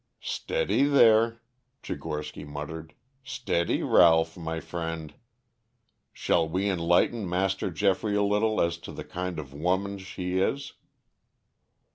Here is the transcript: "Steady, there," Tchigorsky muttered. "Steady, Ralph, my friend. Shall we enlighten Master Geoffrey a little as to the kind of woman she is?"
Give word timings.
"Steady, 0.23 0.85
there," 0.85 1.43
Tchigorsky 1.83 2.43
muttered. 2.43 2.95
"Steady, 3.23 3.83
Ralph, 3.83 4.35
my 4.35 4.59
friend. 4.59 5.13
Shall 6.11 6.49
we 6.49 6.67
enlighten 6.67 7.29
Master 7.29 7.69
Geoffrey 7.69 8.15
a 8.15 8.23
little 8.23 8.59
as 8.61 8.79
to 8.79 8.91
the 8.91 9.03
kind 9.03 9.37
of 9.37 9.53
woman 9.53 9.99
she 9.99 10.39
is?" 10.39 10.73